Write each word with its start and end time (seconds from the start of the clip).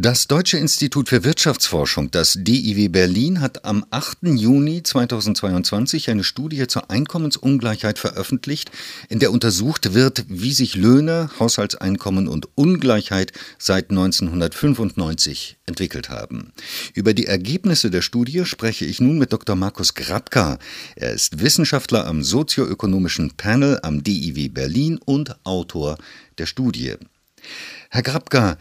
Das 0.00 0.28
Deutsche 0.28 0.58
Institut 0.58 1.08
für 1.08 1.24
Wirtschaftsforschung, 1.24 2.12
das 2.12 2.38
DIW 2.38 2.86
Berlin, 2.86 3.40
hat 3.40 3.64
am 3.64 3.84
8. 3.90 4.18
Juni 4.28 4.84
2022 4.84 6.08
eine 6.08 6.22
Studie 6.22 6.68
zur 6.68 6.88
Einkommensungleichheit 6.88 7.98
veröffentlicht, 7.98 8.70
in 9.08 9.18
der 9.18 9.32
untersucht 9.32 9.94
wird, 9.94 10.24
wie 10.28 10.52
sich 10.52 10.76
Löhne, 10.76 11.30
Haushaltseinkommen 11.40 12.28
und 12.28 12.46
Ungleichheit 12.54 13.32
seit 13.58 13.90
1995 13.90 15.56
entwickelt 15.66 16.10
haben. 16.10 16.52
Über 16.94 17.12
die 17.12 17.26
Ergebnisse 17.26 17.90
der 17.90 18.02
Studie 18.02 18.44
spreche 18.44 18.84
ich 18.84 19.00
nun 19.00 19.18
mit 19.18 19.32
Dr. 19.32 19.56
Markus 19.56 19.94
Grabka. 19.94 20.60
Er 20.94 21.10
ist 21.10 21.40
Wissenschaftler 21.40 22.06
am 22.06 22.22
sozioökonomischen 22.22 23.32
Panel 23.36 23.80
am 23.82 24.04
DIW 24.04 24.48
Berlin 24.50 25.00
und 25.04 25.44
Autor 25.44 25.98
der 26.38 26.46
Studie. 26.46 26.94
Herr 27.90 28.02
Grabka, 28.02 28.58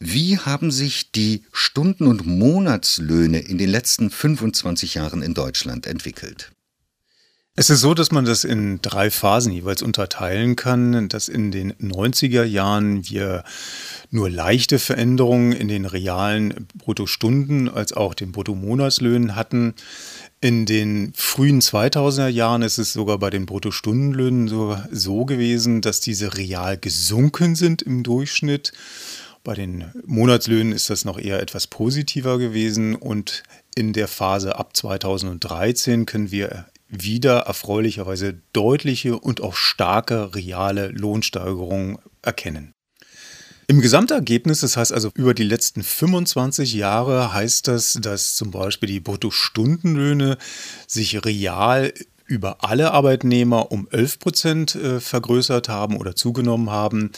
wie 0.00 0.38
haben 0.38 0.70
sich 0.70 1.10
die 1.10 1.44
Stunden- 1.52 2.06
und 2.06 2.24
Monatslöhne 2.24 3.40
in 3.40 3.58
den 3.58 3.68
letzten 3.68 4.10
25 4.10 4.94
Jahren 4.94 5.22
in 5.22 5.34
Deutschland 5.34 5.86
entwickelt? 5.86 6.52
Es 7.60 7.70
ist 7.70 7.80
so, 7.80 7.92
dass 7.92 8.12
man 8.12 8.24
das 8.24 8.44
in 8.44 8.80
drei 8.82 9.10
Phasen 9.10 9.52
jeweils 9.52 9.82
unterteilen 9.82 10.54
kann, 10.54 11.08
dass 11.08 11.28
in 11.28 11.50
den 11.50 11.72
90er 11.72 12.44
Jahren 12.44 13.08
wir 13.10 13.42
nur 14.12 14.30
leichte 14.30 14.78
Veränderungen 14.78 15.50
in 15.50 15.66
den 15.66 15.84
realen 15.84 16.68
Bruttostunden 16.76 17.68
als 17.68 17.92
auch 17.92 18.14
den 18.14 18.30
Bruttomonatslöhnen 18.30 19.34
hatten. 19.34 19.74
In 20.40 20.66
den 20.66 21.12
frühen 21.16 21.60
2000er 21.60 22.28
Jahren 22.28 22.62
ist 22.62 22.78
es 22.78 22.92
sogar 22.92 23.18
bei 23.18 23.30
den 23.30 23.44
Bruttostundenlöhnen 23.44 24.46
so, 24.46 24.78
so 24.92 25.24
gewesen, 25.24 25.80
dass 25.80 25.98
diese 25.98 26.36
real 26.36 26.78
gesunken 26.78 27.56
sind 27.56 27.82
im 27.82 28.04
Durchschnitt. 28.04 28.70
Bei 29.44 29.54
den 29.54 29.90
Monatslöhnen 30.04 30.72
ist 30.72 30.90
das 30.90 31.04
noch 31.04 31.18
eher 31.18 31.40
etwas 31.40 31.66
positiver 31.66 32.38
gewesen 32.38 32.94
und 32.94 33.42
in 33.74 33.92
der 33.92 34.08
Phase 34.08 34.56
ab 34.56 34.76
2013 34.76 36.06
können 36.06 36.30
wir 36.30 36.66
wieder 36.88 37.40
erfreulicherweise 37.40 38.40
deutliche 38.52 39.18
und 39.18 39.40
auch 39.40 39.54
starke 39.54 40.34
reale 40.34 40.88
Lohnsteigerungen 40.88 41.98
erkennen. 42.22 42.72
Im 43.70 43.82
Gesamtergebnis, 43.82 44.60
das 44.60 44.78
heißt 44.78 44.94
also 44.94 45.10
über 45.14 45.34
die 45.34 45.44
letzten 45.44 45.82
25 45.82 46.72
Jahre, 46.72 47.34
heißt 47.34 47.68
das, 47.68 47.98
dass 48.00 48.34
zum 48.34 48.50
Beispiel 48.50 48.88
die 48.88 49.00
Bruttostundenlöhne 49.00 50.38
sich 50.86 51.22
real 51.26 51.92
über 52.28 52.62
alle 52.62 52.92
Arbeitnehmer 52.92 53.72
um 53.72 53.88
11 53.90 54.18
Prozent 54.18 54.74
äh, 54.74 55.00
vergrößert 55.00 55.68
haben 55.68 55.96
oder 55.96 56.14
zugenommen 56.14 56.70
haben. 56.70 57.10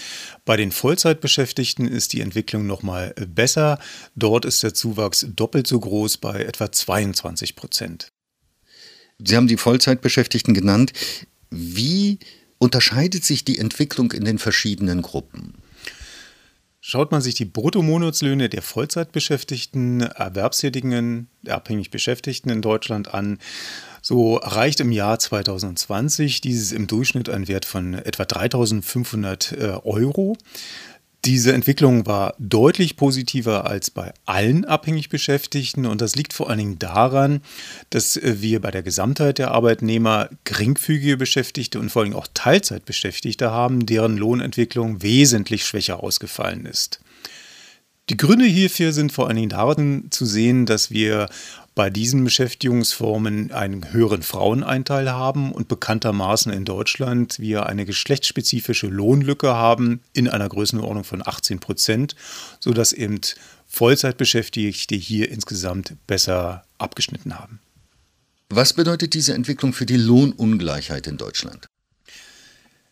Bei 0.45 0.57
den 0.57 0.71
Vollzeitbeschäftigten 0.71 1.87
ist 1.87 2.13
die 2.13 2.21
Entwicklung 2.21 2.67
nochmal 2.67 3.13
äh, 3.17 3.27
besser. 3.27 3.79
Dort 4.15 4.45
ist 4.45 4.63
der 4.63 4.73
Zuwachs 4.73 5.27
doppelt 5.35 5.67
so 5.67 5.81
groß 5.81 6.19
bei 6.19 6.45
etwa 6.45 6.71
22 6.71 7.57
Prozent. 7.57 8.13
Sie 9.19 9.37
haben 9.37 9.49
die 9.49 9.57
Vollzeitbeschäftigten 9.57 10.55
genannt. 10.55 10.93
Wie 11.51 12.21
unterscheidet 12.59 13.25
sich 13.25 13.45
die 13.45 13.59
Entwicklung 13.59 14.13
in 14.13 14.25
den 14.25 14.39
verschiedenen 14.39 15.03
Gruppen? 15.03 15.55
Schaut 16.83 17.13
man 17.13 17.21
sich 17.21 17.35
die 17.35 17.45
Bruttomonatslöhne 17.45 18.49
der 18.49 18.63
Vollzeitbeschäftigten, 18.63 20.01
Erwerbstätigen, 20.01 21.29
abhängig 21.47 21.91
Beschäftigten 21.91 22.49
in 22.49 22.63
Deutschland 22.63 23.13
an, 23.13 23.39
so 24.03 24.39
erreicht 24.39 24.81
im 24.81 24.93
Jahr 24.93 25.19
2020 25.19 26.41
dieses 26.41 26.73
im 26.73 26.87
Durchschnitt 26.87 27.29
einen 27.29 27.49
Wert 27.49 27.65
von 27.65 27.95
etwa 27.95 28.25
3500 28.25 29.53
äh, 29.53 29.57
Euro. 29.85 30.37
Diese 31.27 31.53
Entwicklung 31.53 32.07
war 32.07 32.35
deutlich 32.39 32.97
positiver 32.97 33.67
als 33.67 33.91
bei 33.91 34.15
allen 34.25 34.65
abhängig 34.65 35.11
Beschäftigten 35.11 35.85
und 35.85 36.01
das 36.01 36.17
liegt 36.17 36.33
vor 36.33 36.49
allen 36.49 36.59
Dingen 36.59 36.79
daran, 36.79 37.43
dass 37.91 38.17
äh, 38.17 38.37
wir 38.41 38.61
bei 38.61 38.71
der 38.71 38.83
Gesamtheit 38.83 39.37
der 39.37 39.51
Arbeitnehmer 39.51 40.31
geringfügige 40.45 41.19
Beschäftigte 41.19 41.79
und 41.79 41.91
vor 41.91 42.03
allem 42.03 42.15
auch 42.15 42.27
Teilzeitbeschäftigte 42.33 43.51
haben, 43.51 43.85
deren 43.85 44.17
Lohnentwicklung 44.17 45.03
wesentlich 45.03 45.67
schwächer 45.67 46.03
ausgefallen 46.03 46.65
ist. 46.65 47.01
Die 48.09 48.17
Gründe 48.17 48.45
hierfür 48.45 48.93
sind 48.93 49.13
vor 49.13 49.29
allen 49.29 49.37
Dingen 49.37 49.51
darin 49.51 50.09
zu 50.11 50.27
sehen, 50.27 50.67
dass 50.67 50.91
wir 50.91 51.29
bei 51.77 51.91
diesen 51.91 52.25
Beschäftigungsformen 52.25 53.53
einen 53.53 53.93
höheren 53.93 54.23
Fraueneinteil 54.23 55.11
haben 55.11 55.53
und 55.53 55.69
bekanntermaßen 55.69 56.53
in 56.53 56.65
Deutschland 56.65 57.39
wir 57.39 57.67
eine 57.67 57.87
geschlechtsspezifische 57.87 58.89
Lohnlücke 58.89 59.55
haben 59.55 60.01
in 60.13 60.29
einer 60.29 60.49
Größenordnung 60.49 61.05
von 61.05 61.23
18 61.25 61.61
Prozent, 61.61 62.17
sodass 62.59 62.93
eben 62.93 63.21
Vollzeitbeschäftigte 63.69 64.97
hier 64.97 65.31
insgesamt 65.31 65.95
besser 66.09 66.65
abgeschnitten 66.79 67.39
haben. 67.39 67.61
Was 68.49 68.73
bedeutet 68.73 69.15
diese 69.15 69.35
Entwicklung 69.35 69.73
für 69.73 69.87
die 69.87 69.97
Lohnungleichheit 69.97 71.07
in 71.07 71.17
Deutschland? 71.17 71.69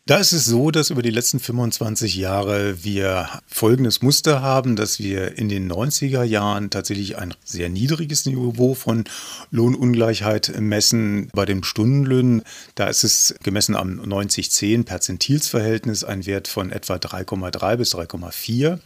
Da 0.09 0.17
ist 0.17 0.33
es 0.33 0.47
so, 0.47 0.71
dass 0.71 0.89
über 0.89 1.03
die 1.03 1.11
letzten 1.11 1.39
25 1.39 2.17
Jahre 2.17 2.83
wir 2.83 3.29
folgendes 3.47 4.01
Muster 4.01 4.41
haben, 4.41 4.75
dass 4.75 4.99
wir 4.99 5.37
in 5.37 5.51
den 5.51 5.71
90er 5.71 6.23
Jahren 6.23 6.71
tatsächlich 6.71 7.19
ein 7.19 7.35
sehr 7.45 7.69
niedriges 7.69 8.25
Niveau 8.25 8.73
von 8.73 9.05
Lohnungleichheit 9.51 10.59
messen. 10.59 11.29
Bei 11.35 11.45
den 11.45 11.63
Stundenlöhnen, 11.63 12.43
da 12.75 12.87
ist 12.87 13.05
es 13.05 13.35
gemessen 13.43 13.77
am 13.77 14.01
90-10 14.01 14.85
Perzentilsverhältnis 14.85 16.05
ein 16.05 16.25
Wert 16.25 16.49
von 16.49 16.73
etwa 16.73 16.95
3,3 16.95 17.77
bis 17.77 17.95
3,4. 17.95 18.79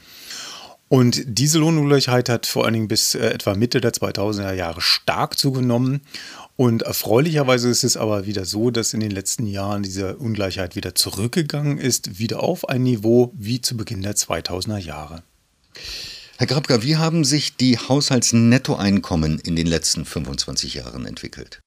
Und 0.92 1.22
diese 1.24 1.58
Lohnungleichheit 1.58 2.28
hat 2.28 2.44
vor 2.44 2.66
allen 2.66 2.74
Dingen 2.74 2.88
bis 2.88 3.14
äh, 3.14 3.30
etwa 3.30 3.54
Mitte 3.54 3.80
der 3.80 3.94
2000er 3.94 4.52
Jahre 4.52 4.82
stark 4.82 5.38
zugenommen. 5.38 6.02
Und 6.56 6.82
erfreulicherweise 6.82 7.70
ist 7.70 7.82
es 7.82 7.96
aber 7.96 8.26
wieder 8.26 8.44
so, 8.44 8.70
dass 8.70 8.92
in 8.92 9.00
den 9.00 9.10
letzten 9.10 9.46
Jahren 9.46 9.82
diese 9.82 10.18
Ungleichheit 10.18 10.76
wieder 10.76 10.94
zurückgegangen 10.94 11.78
ist, 11.78 12.18
wieder 12.18 12.42
auf 12.42 12.68
ein 12.68 12.82
Niveau 12.82 13.32
wie 13.34 13.62
zu 13.62 13.74
Beginn 13.74 14.02
der 14.02 14.16
2000er 14.16 14.76
Jahre. 14.76 15.22
Herr 16.36 16.46
Grabka, 16.46 16.82
wie 16.82 16.96
haben 16.96 17.24
sich 17.24 17.56
die 17.56 17.78
Haushaltsnettoeinkommen 17.78 19.38
in 19.38 19.56
den 19.56 19.68
letzten 19.68 20.04
25 20.04 20.74
Jahren 20.74 21.06
entwickelt? 21.06 21.62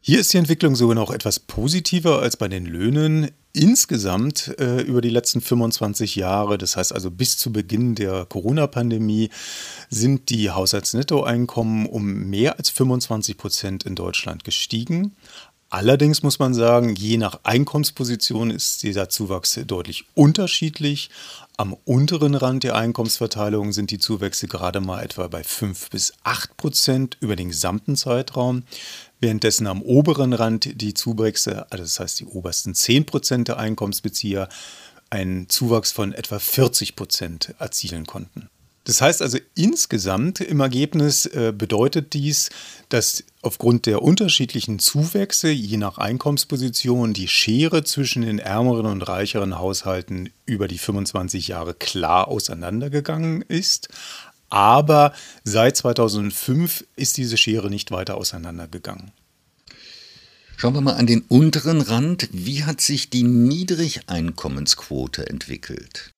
Hier 0.00 0.20
ist 0.20 0.32
die 0.32 0.38
Entwicklung 0.38 0.76
sogar 0.76 0.94
noch 0.94 1.10
etwas 1.10 1.40
positiver 1.40 2.22
als 2.22 2.36
bei 2.36 2.46
den 2.46 2.66
Löhnen. 2.66 3.32
Insgesamt 3.52 4.54
äh, 4.58 4.82
über 4.82 5.00
die 5.00 5.08
letzten 5.08 5.40
25 5.40 6.16
Jahre, 6.16 6.58
das 6.58 6.76
heißt 6.76 6.92
also 6.92 7.10
bis 7.10 7.38
zu 7.38 7.50
Beginn 7.50 7.94
der 7.94 8.26
Corona-Pandemie, 8.26 9.30
sind 9.88 10.28
die 10.28 10.50
Haushaltsnettoeinkommen 10.50 11.86
um 11.86 12.04
mehr 12.04 12.58
als 12.58 12.70
25 12.70 13.38
Prozent 13.38 13.84
in 13.84 13.94
Deutschland 13.94 14.44
gestiegen. 14.44 15.16
Allerdings 15.70 16.22
muss 16.22 16.38
man 16.38 16.54
sagen, 16.54 16.94
je 16.94 17.18
nach 17.18 17.40
Einkommensposition 17.42 18.50
ist 18.50 18.82
dieser 18.82 19.10
Zuwachs 19.10 19.60
deutlich 19.66 20.06
unterschiedlich. 20.14 21.10
Am 21.58 21.76
unteren 21.84 22.34
Rand 22.34 22.64
der 22.64 22.74
Einkommensverteilung 22.76 23.72
sind 23.72 23.90
die 23.90 23.98
Zuwächse 23.98 24.48
gerade 24.48 24.80
mal 24.80 25.02
etwa 25.02 25.26
bei 25.26 25.44
5 25.44 25.90
bis 25.90 26.14
8 26.24 26.56
Prozent 26.56 27.16
über 27.20 27.36
den 27.36 27.48
gesamten 27.48 27.96
Zeitraum 27.96 28.62
währenddessen 29.20 29.66
am 29.66 29.82
oberen 29.82 30.32
Rand 30.32 30.80
die 30.80 30.94
Zuwächse, 30.94 31.70
also 31.70 31.84
das 31.84 32.00
heißt 32.00 32.20
die 32.20 32.26
obersten 32.26 32.74
10 32.74 33.06
Prozent 33.06 33.48
der 33.48 33.58
Einkommensbezieher, 33.58 34.48
einen 35.10 35.48
Zuwachs 35.48 35.92
von 35.92 36.12
etwa 36.12 36.38
40 36.38 36.94
Prozent 36.94 37.54
erzielen 37.58 38.06
konnten. 38.06 38.48
Das 38.88 39.00
heißt 39.02 39.20
also 39.20 39.36
insgesamt 39.54 40.40
im 40.40 40.60
Ergebnis 40.60 41.26
äh, 41.26 41.52
bedeutet 41.54 42.14
dies, 42.14 42.48
dass 42.88 43.22
aufgrund 43.42 43.84
der 43.84 44.00
unterschiedlichen 44.00 44.78
Zuwächse 44.78 45.50
je 45.50 45.76
nach 45.76 45.98
Einkommensposition 45.98 47.12
die 47.12 47.28
Schere 47.28 47.84
zwischen 47.84 48.22
den 48.22 48.38
ärmeren 48.38 48.86
und 48.86 49.02
reicheren 49.02 49.58
Haushalten 49.58 50.30
über 50.46 50.68
die 50.68 50.78
25 50.78 51.48
Jahre 51.48 51.74
klar 51.74 52.28
auseinandergegangen 52.28 53.42
ist. 53.42 53.90
Aber 54.48 55.12
seit 55.44 55.76
2005 55.76 56.86
ist 56.96 57.18
diese 57.18 57.36
Schere 57.36 57.68
nicht 57.68 57.90
weiter 57.90 58.16
auseinandergegangen. 58.16 59.12
Schauen 60.56 60.72
wir 60.72 60.80
mal 60.80 60.94
an 60.94 61.06
den 61.06 61.20
unteren 61.28 61.82
Rand. 61.82 62.30
Wie 62.32 62.64
hat 62.64 62.80
sich 62.80 63.10
die 63.10 63.24
Niedrigeinkommensquote 63.24 65.28
entwickelt? 65.28 66.14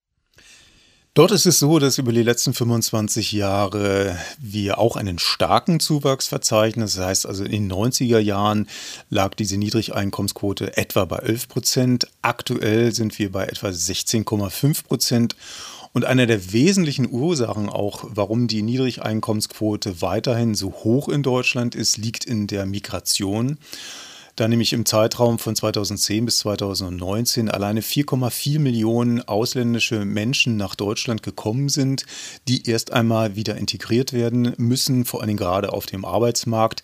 Dort 1.14 1.32
ist 1.32 1.44
es 1.44 1.58
so, 1.58 1.80
dass 1.80 1.98
über 1.98 2.12
die 2.12 2.22
letzten 2.22 2.54
25 2.54 3.32
Jahre 3.32 4.16
wir 4.38 4.78
auch 4.78 4.94
einen 4.94 5.18
starken 5.18 5.80
Zuwachs 5.80 6.28
verzeichnen. 6.28 6.84
Das 6.86 6.98
heißt 6.98 7.26
also 7.26 7.42
in 7.42 7.50
den 7.50 7.72
90er 7.72 8.20
Jahren 8.20 8.68
lag 9.08 9.34
diese 9.34 9.56
Niedrigeinkommensquote 9.56 10.76
etwa 10.76 11.06
bei 11.06 11.16
11 11.16 11.48
Prozent. 11.48 12.06
Aktuell 12.22 12.94
sind 12.94 13.18
wir 13.18 13.32
bei 13.32 13.46
etwa 13.46 13.68
16,5 13.68 14.84
Prozent. 14.84 15.34
Und 15.92 16.04
eine 16.04 16.28
der 16.28 16.52
wesentlichen 16.52 17.10
Ursachen 17.10 17.68
auch, 17.68 18.04
warum 18.06 18.46
die 18.46 18.62
Niedrigeinkommensquote 18.62 20.00
weiterhin 20.02 20.54
so 20.54 20.72
hoch 20.84 21.08
in 21.08 21.24
Deutschland 21.24 21.74
ist, 21.74 21.96
liegt 21.98 22.24
in 22.24 22.46
der 22.46 22.66
Migration. 22.66 23.58
Da 24.36 24.48
nämlich 24.48 24.72
im 24.72 24.86
Zeitraum 24.86 25.38
von 25.38 25.56
2010 25.56 26.24
bis 26.24 26.38
2019 26.38 27.50
alleine 27.50 27.80
4,4 27.80 28.58
Millionen 28.58 29.20
ausländische 29.26 30.04
Menschen 30.04 30.56
nach 30.56 30.74
Deutschland 30.74 31.22
gekommen 31.22 31.68
sind, 31.68 32.06
die 32.48 32.68
erst 32.68 32.92
einmal 32.92 33.36
wieder 33.36 33.56
integriert 33.56 34.12
werden 34.12 34.54
müssen, 34.56 35.04
vor 35.04 35.22
allem 35.22 35.36
gerade 35.36 35.72
auf 35.72 35.86
dem 35.86 36.04
Arbeitsmarkt, 36.04 36.82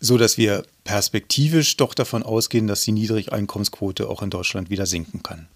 so 0.00 0.18
dass 0.18 0.38
wir 0.38 0.64
perspektivisch 0.84 1.76
doch 1.76 1.94
davon 1.94 2.22
ausgehen, 2.22 2.66
dass 2.66 2.82
die 2.82 2.92
Niedrigeinkommensquote 2.92 4.08
auch 4.08 4.22
in 4.22 4.30
Deutschland 4.30 4.70
wieder 4.70 4.86
sinken 4.86 5.22
kann. 5.22 5.48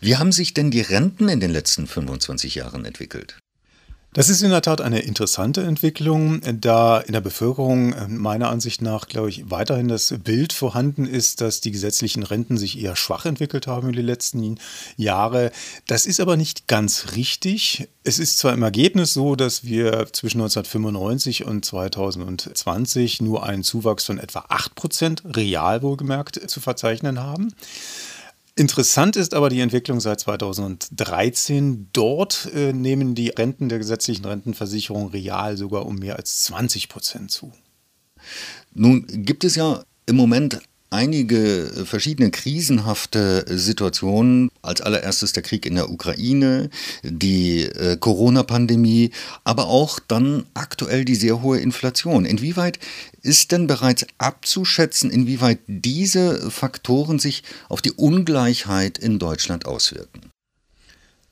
Wie 0.00 0.16
haben 0.16 0.32
sich 0.32 0.54
denn 0.54 0.70
die 0.70 0.80
Renten 0.80 1.28
in 1.28 1.40
den 1.40 1.52
letzten 1.52 1.86
25 1.86 2.56
Jahren 2.56 2.84
entwickelt? 2.84 3.38
Das 4.14 4.30
ist 4.30 4.42
in 4.42 4.50
der 4.50 4.62
Tat 4.62 4.80
eine 4.80 5.00
interessante 5.00 5.62
Entwicklung, 5.62 6.40
da 6.60 6.98
in 6.98 7.12
der 7.12 7.20
Bevölkerung 7.20 7.92
äh, 7.92 8.08
meiner 8.08 8.48
Ansicht 8.48 8.80
nach, 8.80 9.06
glaube 9.06 9.28
ich, 9.28 9.50
weiterhin 9.50 9.88
das 9.88 10.14
Bild 10.24 10.54
vorhanden 10.54 11.06
ist, 11.06 11.42
dass 11.42 11.60
die 11.60 11.72
gesetzlichen 11.72 12.22
Renten 12.22 12.56
sich 12.56 12.80
eher 12.80 12.96
schwach 12.96 13.26
entwickelt 13.26 13.66
haben 13.66 13.88
in 13.88 13.94
den 13.94 14.06
letzten 14.06 14.56
Jahren. 14.96 15.50
Das 15.86 16.06
ist 16.06 16.20
aber 16.20 16.38
nicht 16.38 16.66
ganz 16.68 17.08
richtig. 17.16 17.88
Es 18.02 18.18
ist 18.18 18.38
zwar 18.38 18.54
im 18.54 18.62
Ergebnis 18.62 19.12
so, 19.12 19.36
dass 19.36 19.64
wir 19.64 20.08
zwischen 20.12 20.40
1995 20.40 21.44
und 21.44 21.66
2020 21.66 23.20
nur 23.20 23.44
einen 23.44 23.62
Zuwachs 23.62 24.06
von 24.06 24.18
etwa 24.18 24.46
8 24.48 24.74
Prozent, 24.74 25.22
real 25.36 25.82
wohlgemerkt, 25.82 26.48
zu 26.48 26.60
verzeichnen 26.60 27.20
haben. 27.20 27.52
Interessant 28.58 29.14
ist 29.14 29.34
aber 29.34 29.50
die 29.50 29.60
Entwicklung 29.60 30.00
seit 30.00 30.18
2013. 30.18 31.90
Dort 31.92 32.50
äh, 32.52 32.72
nehmen 32.72 33.14
die 33.14 33.28
Renten 33.28 33.68
der 33.68 33.78
gesetzlichen 33.78 34.24
Rentenversicherung 34.24 35.10
real 35.10 35.56
sogar 35.56 35.86
um 35.86 35.94
mehr 35.94 36.16
als 36.16 36.42
20 36.42 36.88
Prozent 36.88 37.30
zu. 37.30 37.52
Nun 38.74 39.06
gibt 39.06 39.44
es 39.44 39.54
ja 39.54 39.84
im 40.06 40.16
Moment 40.16 40.58
einige 40.90 41.84
verschiedene 41.84 42.30
krisenhafte 42.30 43.44
Situationen. 43.48 44.50
Als 44.62 44.80
allererstes 44.80 45.32
der 45.32 45.42
Krieg 45.42 45.66
in 45.66 45.74
der 45.74 45.90
Ukraine, 45.90 46.70
die 47.02 47.62
äh, 47.62 47.96
Corona-Pandemie, 47.96 49.10
aber 49.44 49.66
auch 49.66 49.98
dann 50.06 50.44
aktuell 50.54 51.04
die 51.04 51.14
sehr 51.14 51.42
hohe 51.42 51.58
Inflation. 51.58 52.24
Inwieweit 52.24 52.78
ist 53.22 53.52
denn 53.52 53.66
bereits 53.66 54.06
abzuschätzen, 54.18 55.10
inwieweit 55.10 55.60
diese 55.66 56.50
Faktoren 56.50 57.18
sich 57.18 57.42
auf 57.68 57.82
die 57.82 57.92
Ungleichheit 57.92 58.98
in 58.98 59.18
Deutschland 59.18 59.66
auswirken? 59.66 60.27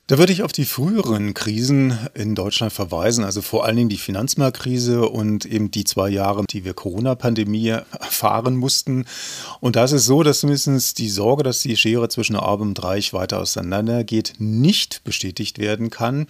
Da 0.09 0.17
würde 0.17 0.31
ich 0.31 0.41
auf 0.41 0.53
die 0.53 0.63
früheren 0.63 1.33
Krisen 1.33 1.99
in 2.13 2.33
Deutschland 2.33 2.71
verweisen, 2.71 3.25
also 3.25 3.41
vor 3.41 3.65
allen 3.65 3.75
Dingen 3.75 3.89
die 3.89 3.97
Finanzmarktkrise 3.97 5.09
und 5.09 5.43
eben 5.43 5.69
die 5.69 5.83
zwei 5.83 6.07
Jahre, 6.07 6.45
die 6.49 6.63
wir 6.63 6.73
Corona-Pandemie 6.73 7.67
erfahren 7.67 8.55
mussten. 8.55 9.03
Und 9.59 9.75
da 9.75 9.83
ist 9.83 9.91
es 9.91 10.05
so, 10.05 10.23
dass 10.23 10.39
zumindest 10.39 10.97
die 10.97 11.09
Sorge, 11.09 11.43
dass 11.43 11.59
die 11.59 11.75
Schere 11.75 12.07
zwischen 12.07 12.37
Arm 12.37 12.61
und 12.61 12.81
Reich 12.81 13.11
weiter 13.11 13.41
auseinandergeht, 13.41 14.35
nicht 14.39 15.03
bestätigt 15.03 15.59
werden 15.59 15.89
kann, 15.89 16.27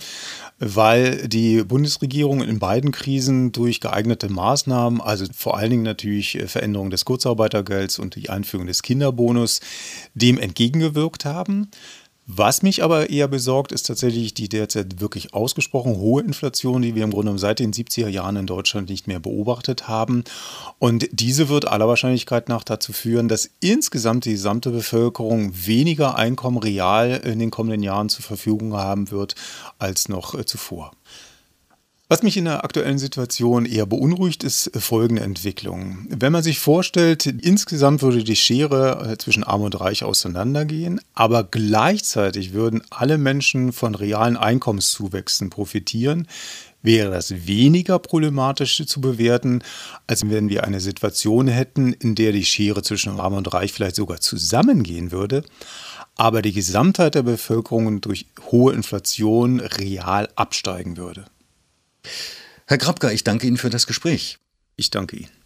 weil 0.57 1.27
die 1.27 1.63
Bundesregierung 1.63 2.41
in 2.41 2.57
beiden 2.57 2.91
Krisen 2.91 3.51
durch 3.51 3.79
geeignete 3.79 4.27
Maßnahmen, 4.27 5.01
also 5.01 5.25
vor 5.31 5.55
allen 5.55 5.69
Dingen 5.69 5.83
natürlich 5.83 6.39
Veränderung 6.47 6.89
des 6.89 7.05
Kurzarbeitergelds 7.05 7.99
und 7.99 8.15
die 8.15 8.31
Einführung 8.31 8.65
des 8.65 8.81
Kinderbonus, 8.81 9.59
dem 10.15 10.39
entgegengewirkt 10.39 11.25
haben. 11.25 11.69
Was 12.29 12.61
mich 12.61 12.83
aber 12.83 13.09
eher 13.09 13.29
besorgt, 13.29 13.71
ist 13.71 13.85
tatsächlich 13.85 14.33
die 14.33 14.49
derzeit 14.49 14.99
wirklich 14.99 15.33
ausgesprochen 15.33 15.95
hohe 15.95 16.21
Inflation, 16.21 16.81
die 16.81 16.93
wir 16.93 17.05
im 17.05 17.11
Grunde 17.11 17.39
seit 17.39 17.59
den 17.59 17.71
70er 17.71 18.09
Jahren 18.09 18.35
in 18.35 18.45
Deutschland 18.45 18.89
nicht 18.89 19.07
mehr 19.07 19.21
beobachtet 19.21 19.87
haben. 19.87 20.25
Und 20.77 21.07
diese 21.13 21.47
wird 21.47 21.69
aller 21.69 21.87
Wahrscheinlichkeit 21.87 22.49
nach 22.49 22.65
dazu 22.65 22.91
führen, 22.91 23.29
dass 23.29 23.49
insgesamt 23.61 24.25
die 24.25 24.31
gesamte 24.31 24.71
Bevölkerung 24.71 25.53
weniger 25.55 26.17
Einkommen 26.17 26.57
real 26.57 27.21
in 27.23 27.39
den 27.39 27.49
kommenden 27.49 27.81
Jahren 27.81 28.09
zur 28.09 28.25
Verfügung 28.25 28.73
haben 28.73 29.09
wird 29.09 29.35
als 29.79 30.09
noch 30.09 30.43
zuvor. 30.43 30.91
Was 32.09 32.23
mich 32.23 32.37
in 32.37 32.45
der 32.45 32.63
aktuellen 32.63 32.99
Situation 32.99 33.65
eher 33.65 33.85
beunruhigt, 33.85 34.41
ist 34.45 34.71
folgende 34.77 35.23
Entwicklung. 35.23 36.07
Wenn 36.09 36.31
man 36.31 36.41
sich 36.41 36.57
vorstellt, 36.57 37.25
insgesamt 37.25 38.01
würde 38.01 38.23
die 38.23 38.37
Schere 38.37 39.11
äh, 39.11 39.17
zwischen 39.17 39.43
Arm 39.43 39.63
und 39.63 39.77
Reich 39.77 40.05
auseinandergehen, 40.05 41.01
aber 41.13 41.43
gleichzeitig 41.43 42.53
würden 42.53 42.81
alle 42.91 43.17
Menschen 43.17 43.73
von 43.73 43.93
realen 43.93 44.37
Einkommenszuwächsen 44.37 45.49
profitieren, 45.49 46.29
wäre 46.81 47.11
das 47.11 47.45
weniger 47.45 47.99
problematisch 47.99 48.85
zu 48.85 49.01
bewerten, 49.01 49.61
als 50.07 50.29
wenn 50.29 50.47
wir 50.47 50.63
eine 50.63 50.79
Situation 50.79 51.49
hätten, 51.49 51.91
in 51.91 52.15
der 52.15 52.31
die 52.31 52.45
Schere 52.45 52.83
zwischen 52.83 53.19
Arm 53.19 53.33
und 53.33 53.53
Reich 53.53 53.73
vielleicht 53.73 53.97
sogar 53.97 54.21
zusammengehen 54.21 55.11
würde, 55.11 55.43
aber 56.15 56.41
die 56.41 56.53
Gesamtheit 56.53 57.15
der 57.15 57.23
Bevölkerung 57.23 57.99
durch 57.99 58.27
hohe 58.49 58.71
Inflation 58.71 59.59
real 59.59 60.29
absteigen 60.37 60.95
würde. 60.95 61.25
Herr 62.67 62.77
Grabka, 62.77 63.11
ich 63.11 63.23
danke 63.23 63.47
Ihnen 63.47 63.57
für 63.57 63.69
das 63.69 63.87
Gespräch. 63.87 64.39
Ich 64.75 64.89
danke 64.89 65.15
Ihnen. 65.15 65.36